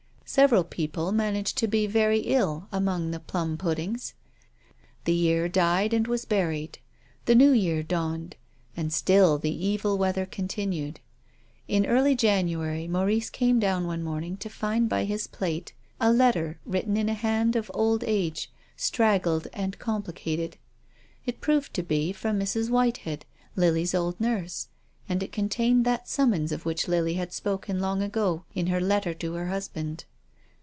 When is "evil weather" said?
9.51-10.25